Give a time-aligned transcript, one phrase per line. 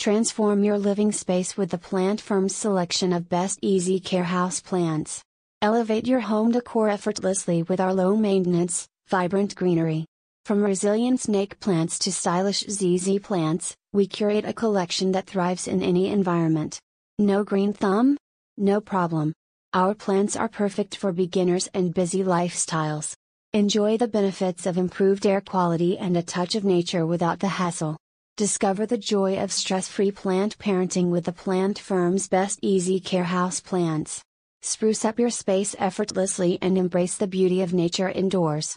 [0.00, 5.22] Transform your living space with the Plant Firm's selection of best easy care house plants.
[5.60, 10.06] Elevate your home decor effortlessly with our low maintenance, vibrant greenery.
[10.46, 15.82] From resilient snake plants to stylish ZZ plants, we curate a collection that thrives in
[15.82, 16.80] any environment.
[17.18, 18.16] No green thumb?
[18.56, 19.34] No problem.
[19.74, 23.12] Our plants are perfect for beginners and busy lifestyles.
[23.52, 27.98] Enjoy the benefits of improved air quality and a touch of nature without the hassle.
[28.36, 33.24] Discover the joy of stress free plant parenting with the Plant Firm's best easy care
[33.24, 34.22] house plants.
[34.62, 38.68] Spruce up your space effortlessly and embrace the beauty of nature indoors.